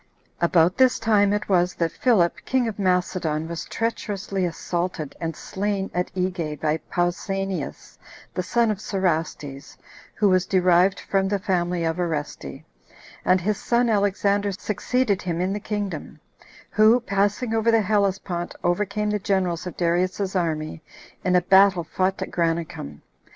1. 0.39 0.47
About 0.49 0.77
this 0.77 0.97
time 0.97 1.31
it 1.31 1.47
was 1.47 1.75
that 1.75 1.91
Philip, 1.91 2.37
king 2.43 2.67
of 2.67 2.79
Macedon, 2.79 3.47
was 3.47 3.65
treacherously 3.65 4.45
assaulted 4.47 5.15
and 5.21 5.35
slain 5.35 5.91
at 5.93 6.11
Egae 6.15 6.59
by 6.59 6.77
Pausanias, 6.91 7.99
the 8.33 8.41
son 8.41 8.71
of 8.71 8.79
Cerastes, 8.79 9.77
who 10.15 10.27
was 10.27 10.47
derived 10.47 10.99
from 11.01 11.27
the 11.27 11.37
family 11.37 11.83
of 11.83 11.97
Oreste, 11.99 12.63
and 13.23 13.39
his 13.41 13.57
son 13.59 13.89
Alexander 13.91 14.51
succeeded 14.53 15.21
him 15.21 15.39
in 15.39 15.53
the 15.53 15.59
kingdom; 15.59 16.19
who, 16.71 16.99
passing 16.99 17.53
over 17.53 17.69
the 17.69 17.83
Hellespont, 17.83 18.55
overcame 18.63 19.11
the 19.11 19.19
generals 19.19 19.67
of 19.67 19.77
Darius's 19.77 20.35
army 20.35 20.81
in 21.23 21.35
a 21.35 21.41
battle 21.41 21.83
fought 21.83 22.23
at 22.23 22.31
Granicum. 22.31 23.03